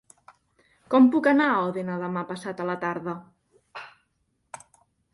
Com 0.93 1.09
puc 1.17 1.29
anar 1.33 1.51
a 1.51 1.59
Òdena 1.67 1.99
demà 2.05 2.25
passat 2.33 2.65
a 2.65 2.69
la 2.73 2.79
tarda? 2.87 3.17